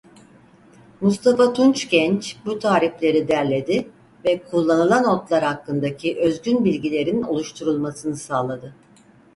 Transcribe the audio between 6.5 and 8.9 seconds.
bilgilerin oluşturulmasını sağladı.